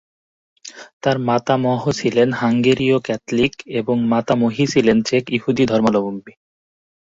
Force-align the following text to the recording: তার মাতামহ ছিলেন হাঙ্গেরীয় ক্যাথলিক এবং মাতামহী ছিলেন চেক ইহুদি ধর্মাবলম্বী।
তার 1.03 1.17
মাতামহ 1.27 1.81
ছিলেন 1.91 2.29
হাঙ্গেরীয় 2.33 2.97
ক্যাথলিক 2.99 3.53
এবং 3.79 3.95
মাতামহী 4.11 4.65
ছিলেন 4.67 4.97
চেক 5.03 5.23
ইহুদি 5.37 5.63
ধর্মাবলম্বী। 5.65 6.33